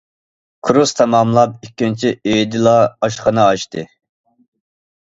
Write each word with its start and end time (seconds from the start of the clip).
كۇرس 0.67 0.93
تاماملاپ 0.99 1.69
ئىككىنچى 1.69 2.15
ئېيىدىلا 2.15 2.75
ئاشخانا 2.89 3.47
ئاچتى. 3.53 3.87